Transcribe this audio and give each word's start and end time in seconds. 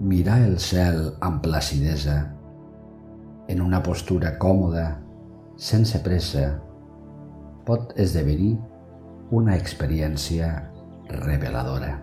mirar 0.00 0.40
el 0.46 0.58
cel 0.58 1.12
amb 1.20 1.42
placidesa, 1.44 2.32
en 3.48 3.60
una 3.60 3.82
postura 3.82 4.36
còmoda, 4.40 4.86
sense 5.60 6.00
pressa, 6.04 6.54
pot 7.68 7.92
esdevenir 8.00 8.54
una 9.30 9.56
experiència 9.60 10.48
reveladora. 11.10 11.96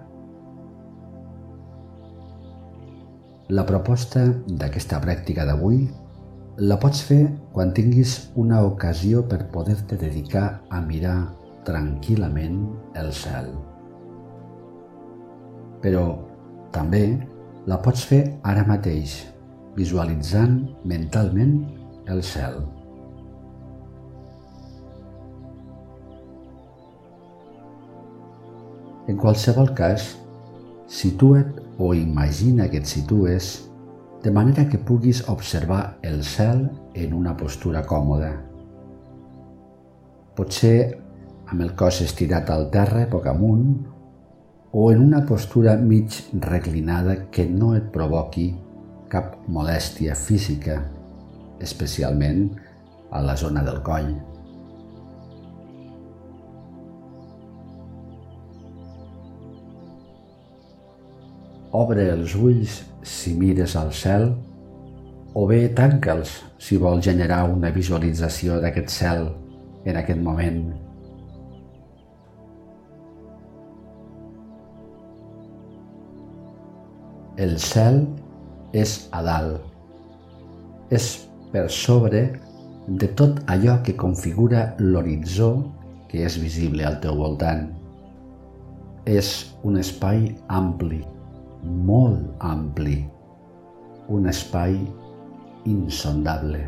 La 3.49 3.63
proposta 3.65 4.25
d'aquesta 4.48 5.00
pràctica 5.02 5.45
d'avui 5.48 5.86
la 6.57 6.77
pots 6.82 7.00
fer 7.07 7.21
quan 7.55 7.71
tinguis 7.73 8.18
una 8.36 8.59
ocasió 8.66 9.23
per 9.29 9.48
poder-te 9.54 9.98
dedicar 10.02 10.59
a 10.70 10.82
mirar 10.84 11.18
tranquil·lament 11.68 12.59
el 13.00 13.11
cel. 13.16 13.52
Però 15.81 16.03
també 16.75 17.03
la 17.67 17.77
pots 17.84 18.05
fer 18.07 18.21
ara 18.48 18.63
mateix, 18.67 19.13
visualitzant 19.76 20.62
mentalment 20.88 21.57
el 22.07 22.21
cel. 22.23 22.62
En 29.12 29.20
qualsevol 29.20 29.73
cas, 29.76 30.13
situa't 30.88 31.59
o 31.80 31.91
imagina 31.95 32.70
que 32.71 32.80
et 32.80 32.88
situes 32.88 33.49
de 34.23 34.31
manera 34.31 34.65
que 34.71 34.79
puguis 34.79 35.21
observar 35.27 35.99
el 36.07 36.23
cel 36.23 36.70
en 36.95 37.13
una 37.13 37.35
postura 37.38 37.84
còmoda. 37.88 38.31
Potser 40.40 40.79
amb 41.52 41.62
el 41.68 41.76
cos 41.76 41.99
estirat 42.07 42.49
al 42.52 42.70
terra 42.71 43.05
poc 43.12 43.27
amunt 43.27 43.96
o 44.71 44.91
en 44.91 45.02
una 45.02 45.26
postura 45.26 45.76
mig 45.77 46.12
reclinada 46.34 47.29
que 47.32 47.46
no 47.49 47.73
et 47.76 47.91
provoqui 47.93 48.49
cap 49.10 49.37
molèstia 49.48 50.15
física, 50.15 50.82
especialment 51.63 52.49
a 53.12 53.21
la 53.23 53.35
zona 53.40 53.63
del 53.63 53.79
coll. 53.84 54.12
Obre 61.77 62.10
els 62.12 62.35
ulls 62.35 62.82
si 63.05 63.35
mires 63.38 63.76
al 63.79 63.93
cel 63.93 64.31
o 65.38 65.45
bé 65.47 65.68
tanca'ls 65.78 66.34
si 66.57 66.79
vols 66.81 67.06
generar 67.06 67.44
una 67.51 67.72
visualització 67.75 68.59
d'aquest 68.63 68.91
cel 68.91 69.28
en 69.85 70.00
aquest 70.01 70.19
moment. 70.23 70.87
El 77.38 77.52
cel 77.62 78.00
és 78.74 78.96
a 79.13 79.19
dalt, 79.22 79.62
és 80.90 81.06
per 81.52 81.68
sobre 81.69 82.24
de 82.88 83.09
tot 83.19 83.44
allò 83.53 83.75
que 83.85 83.94
configura 83.94 84.63
l'horitzó 84.79 85.52
que 86.09 86.24
és 86.25 86.40
visible 86.41 86.88
al 86.88 86.97
teu 87.03 87.19
voltant. 87.19 87.68
És 89.06 89.29
un 89.62 89.78
espai 89.78 90.31
ampli, 90.50 91.03
molt 91.62 92.41
ampli, 92.41 93.03
un 94.09 94.25
espai 94.34 94.79
insondable. 95.69 96.66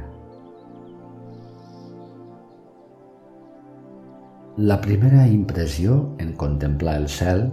La 4.69 4.77
primera 4.83 5.25
impressió 5.25 6.03
en 6.19 6.35
contemplar 6.37 6.99
el 7.01 7.07
cel 7.09 7.47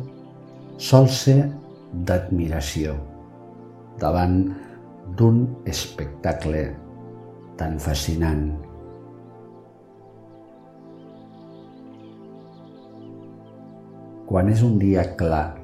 sol 0.77 1.08
ser 1.08 1.47
d'admiració 2.05 2.97
davant 4.00 4.41
d'un 5.16 5.44
espectacle 5.64 6.62
tan 7.57 7.79
fascinant. 7.80 8.51
Quan 14.27 14.51
és 14.51 14.62
un 14.67 14.77
dia 14.83 15.07
clar, 15.17 15.55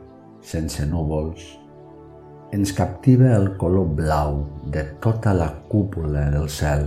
sense 0.46 0.86
núvols, 0.86 1.42
ens 2.54 2.72
captiva 2.76 3.32
el 3.34 3.50
color 3.60 3.88
blau 3.98 4.42
de 4.72 4.84
tota 5.04 5.34
la 5.34 5.50
cúpula 5.68 6.28
del 6.32 6.48
cel. 6.52 6.86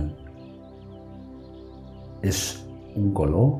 És 2.24 2.42
un 2.96 3.12
color 3.14 3.58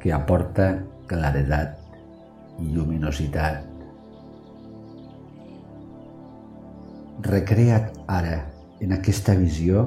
que 0.00 0.14
aporta 0.16 0.72
claredat 1.10 1.76
i 2.62 2.70
lluminositat. 2.72 3.69
Recrea't 7.20 7.90
ara 8.08 8.36
en 8.80 8.94
aquesta 8.96 9.34
visió 9.36 9.82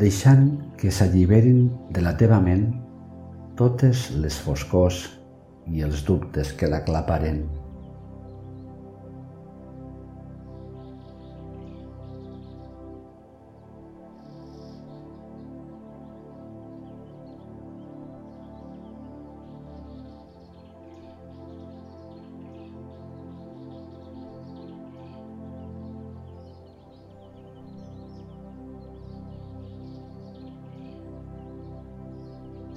deixant 0.00 0.46
que 0.80 0.92
s'alliberin 0.94 1.66
de 1.92 2.00
la 2.00 2.14
teva 2.16 2.38
ment 2.40 2.68
totes 3.58 4.06
les 4.22 4.38
foscors 4.40 5.02
i 5.68 5.84
els 5.84 6.00
dubtes 6.06 6.54
que 6.56 6.70
l'aclaparen. 6.70 7.42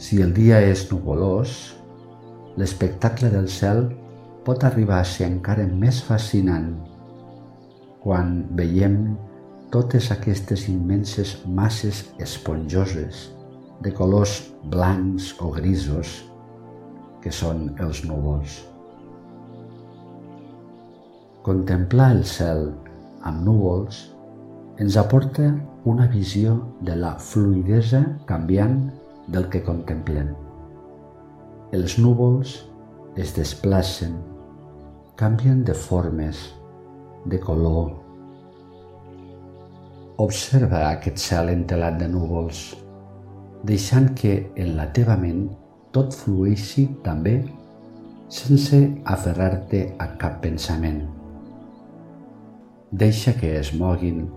Si 0.03 0.17
el 0.19 0.33
dia 0.35 0.57
és 0.59 0.81
nuvolós, 0.89 1.51
l'espectacle 2.59 3.29
del 3.31 3.45
cel 3.47 3.85
pot 4.43 4.63
arribar 4.67 4.97
a 4.99 5.07
ser 5.07 5.29
encara 5.29 5.63
més 5.63 6.01
fascinant 6.03 6.73
quan 8.03 8.33
veiem 8.59 8.97
totes 9.71 10.09
aquestes 10.11 10.65
immenses 10.73 11.31
masses 11.59 12.01
esponjoses 12.25 13.21
de 13.85 13.93
colors 13.95 14.33
blancs 14.73 15.29
o 15.39 15.53
grisos 15.55 16.11
que 17.23 17.31
són 17.31 17.69
els 17.85 18.01
núvols. 18.03 18.57
Contemplar 21.47 22.09
el 22.17 22.25
cel 22.27 22.65
amb 23.23 23.47
núvols 23.47 24.01
ens 24.83 24.99
aporta 24.99 25.47
una 25.87 26.09
visió 26.11 26.57
de 26.83 26.99
la 26.99 27.13
fluidesa 27.29 28.03
canviant 28.27 28.83
del 29.27 29.47
que 29.49 29.63
contemplem. 29.63 30.33
Els 31.73 31.97
núvols 31.97 32.57
es 33.17 33.33
desplacen, 33.37 34.17
canvien 35.15 35.63
de 35.63 35.73
formes, 35.73 36.41
de 37.25 37.39
color. 37.39 37.93
Observa 40.21 40.89
aquest 40.91 41.17
cel 41.21 41.49
entelat 41.53 41.97
de 42.01 42.07
núvols, 42.11 42.61
deixant 43.63 44.11
que 44.19 44.35
en 44.59 44.75
la 44.77 44.89
teva 44.93 45.17
ment 45.17 45.47
tot 45.95 46.13
flueixi 46.13 46.87
també 47.05 47.39
sense 48.33 48.79
aferrar-te 49.05 49.83
a 50.01 50.07
cap 50.21 50.39
pensament. 50.43 51.03
Deixa 52.91 53.33
que 53.37 53.55
es 53.59 53.73
moguin, 53.77 54.27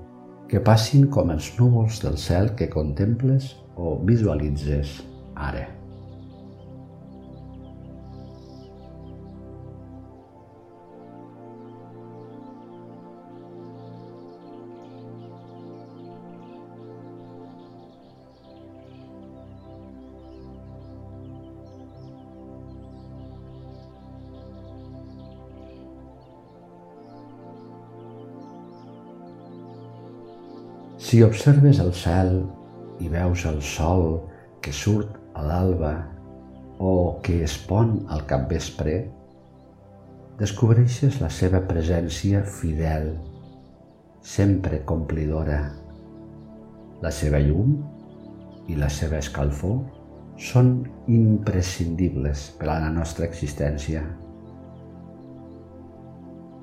que 0.49 0.61
passin 0.65 1.09
com 1.13 1.33
els 1.33 1.53
núvols 1.59 2.01
del 2.05 2.17
cel 2.21 2.53
que 2.57 2.69
contemples 2.73 3.55
o 3.77 3.99
visualitzes 4.03 5.03
ara. 5.35 5.67
Si 31.07 31.23
observes 31.23 31.79
el 31.79 31.93
cel 31.95 32.33
i 33.01 33.09
veus 33.13 33.45
el 33.49 33.61
sol 33.63 34.21
que 34.65 34.73
surt 34.73 35.19
a 35.37 35.45
l'alba 35.45 35.95
o 36.79 37.21
que 37.25 37.43
es 37.45 37.57
pon 37.69 38.03
al 38.13 38.25
capvespre, 38.29 38.97
descobreixes 40.41 41.21
la 41.23 41.31
seva 41.33 41.63
presència 41.69 42.43
fidel, 42.45 43.15
sempre 44.21 44.83
complidora. 44.89 45.61
La 47.05 47.13
seva 47.13 47.41
llum 47.41 47.77
i 48.69 48.77
la 48.77 48.91
seva 48.93 49.21
escalfor 49.23 49.79
són 50.37 50.85
imprescindibles 51.09 52.51
per 52.61 52.69
a 52.69 52.81
la 52.85 52.93
nostra 52.93 53.29
existència. 53.29 54.05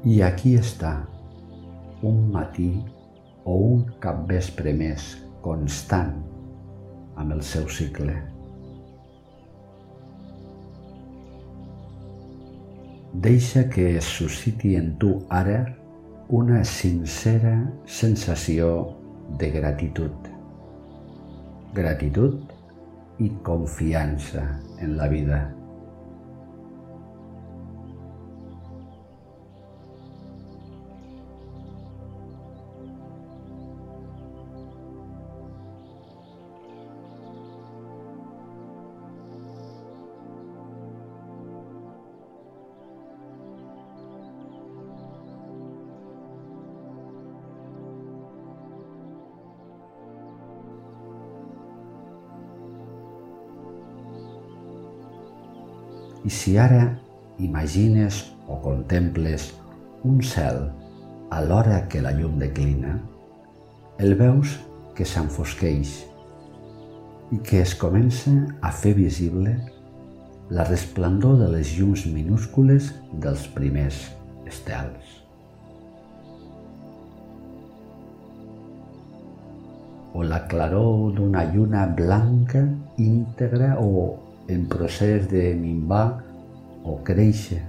I 0.06 0.22
aquí 0.22 0.58
està, 0.60 0.98
un 2.04 2.26
matí 2.34 2.74
o 3.48 3.56
un 3.72 3.86
capvespre 4.04 4.74
més 4.76 5.14
constant 5.44 6.16
amb 7.20 7.36
el 7.36 7.44
seu 7.46 7.68
cicle. 7.70 8.16
Deixa 13.14 13.68
que 13.70 13.92
es 14.00 14.08
susciti 14.10 14.74
en 14.80 14.96
tu 14.98 15.14
ara 15.30 15.60
una 16.34 16.64
sincera 16.66 17.54
sensació 17.86 18.70
de 19.38 19.52
gratitud. 19.54 20.32
Gratitud 21.78 22.40
i 23.22 23.30
confiança 23.46 24.48
en 24.80 24.98
la 24.98 25.08
vida. 25.08 25.63
I 56.24 56.30
si 56.32 56.58
ara 56.58 56.86
imagines 57.40 58.24
o 58.48 58.60
contemples 58.64 59.50
un 60.08 60.22
cel 60.24 60.70
a 61.32 61.42
l'hora 61.44 61.82
que 61.92 62.00
la 62.02 62.14
llum 62.16 62.38
declina, 62.40 62.96
el 64.00 64.16
veus 64.16 64.56
que 64.96 65.04
s'enfosqueix 65.04 65.92
i 67.34 67.40
que 67.44 67.60
es 67.66 67.74
comença 67.76 68.32
a 68.62 68.72
fer 68.72 68.94
visible 68.96 69.58
la 70.54 70.64
resplendor 70.70 71.40
de 71.42 71.50
les 71.58 71.76
llums 71.76 72.06
minúscules 72.08 72.92
dels 73.20 73.48
primers 73.56 74.00
estels. 74.48 75.20
O 80.14 80.24
la 80.24 80.44
claror 80.48 81.16
d'una 81.18 81.48
lluna 81.52 81.88
blanca 81.98 82.68
íntegra 83.02 83.74
o 83.82 83.90
en 84.48 84.66
procés 84.68 85.28
de 85.32 85.54
minvar 85.56 86.24
o 86.84 86.98
créixer. 87.08 87.62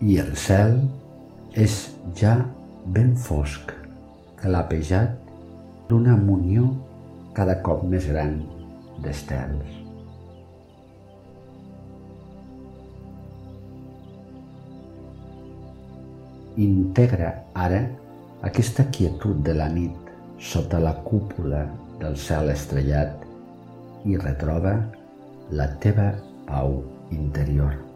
I 0.00 0.16
el 0.22 0.32
cel 0.40 0.78
és 1.60 1.74
ja 2.16 2.38
ben 2.88 3.12
fosc, 3.20 3.74
clapejat 4.40 5.12
d'una 5.90 6.16
munió 6.16 6.70
cada 7.36 7.60
cop 7.66 7.84
més 7.84 8.08
gran 8.08 8.40
d'estels. 9.04 9.89
Integra 16.60 17.30
ara 17.56 17.80
aquesta 18.44 18.84
quietud 18.92 19.38
de 19.46 19.54
la 19.56 19.68
nit 19.72 20.10
sota 20.52 20.80
la 20.82 20.92
cúpula 21.06 21.62
del 22.02 22.18
cel 22.20 22.52
estrellat 22.52 23.24
i 24.04 24.20
retroba 24.20 24.74
la 25.56 25.70
teva 25.84 26.10
pau 26.50 26.82
interior. 27.16 27.89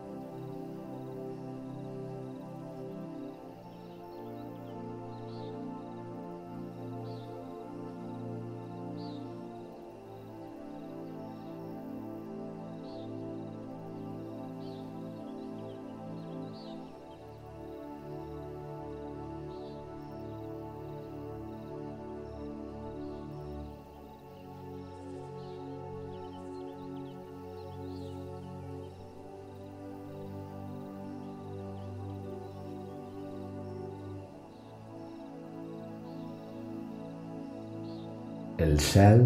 El 38.54 38.76
cel 38.78 39.24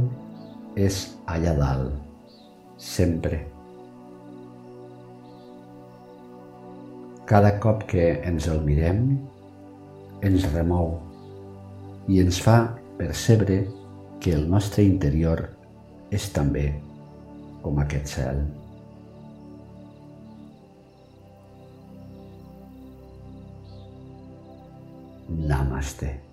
és 0.80 1.02
allà 1.28 1.50
dalt, 1.58 1.96
sempre. 2.80 3.42
Cada 7.28 7.50
cop 7.60 7.82
que 7.90 8.06
ens 8.24 8.46
el 8.48 8.62
mirem, 8.64 9.02
ens 10.24 10.46
remou 10.54 10.94
i 12.08 12.22
ens 12.22 12.38
fa 12.40 12.56
percebre 12.96 13.58
que 14.24 14.32
el 14.32 14.46
nostre 14.48 14.86
interior 14.88 15.44
és 16.08 16.30
també 16.32 16.70
com 17.60 17.82
aquest 17.84 18.14
cel. 18.14 18.40
Namaste. 25.52 26.27